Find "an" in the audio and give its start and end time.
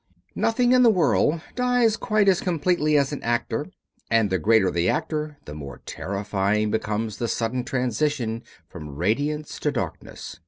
3.13-3.21